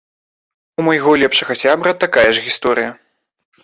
[0.73, 2.91] І ў майго лепшага сябра такая ж гісторыя.